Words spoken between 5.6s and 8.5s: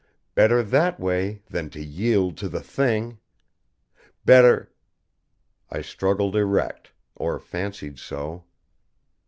I struggled erect; or fancied so.